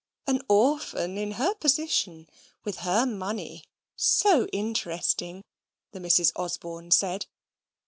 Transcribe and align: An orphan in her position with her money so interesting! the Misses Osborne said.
An 0.25 0.41
orphan 0.49 1.15
in 1.19 1.33
her 1.33 1.53
position 1.53 2.27
with 2.63 2.77
her 2.77 3.05
money 3.05 3.65
so 3.95 4.47
interesting! 4.47 5.43
the 5.91 5.99
Misses 5.99 6.31
Osborne 6.35 6.89
said. 6.89 7.27